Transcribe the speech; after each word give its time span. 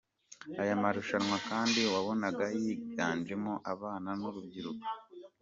Aya 0.61 0.81
marushanwa 0.81 1.37
kandi 1.49 1.81
wabonaga 1.93 2.45
yiganjemo 2.61 3.53
abana 3.73 4.09
n’urubyiruko. 4.19 4.85